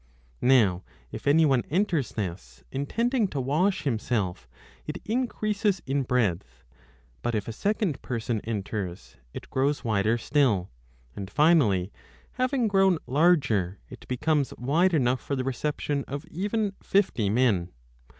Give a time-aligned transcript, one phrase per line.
[0.41, 4.47] 841 Now if any one enters this, intending to wash himself,
[4.87, 6.63] it increases in breadth;
[7.21, 10.71] but if a second person 4 enters, it grows wider still;
[11.15, 11.91] and finally,
[12.31, 17.69] having grown larger, it becomes wide enough for the reception of even fifty men.